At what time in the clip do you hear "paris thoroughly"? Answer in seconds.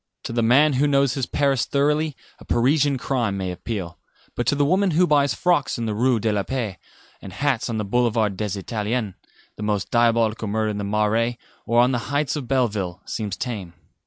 1.27-2.15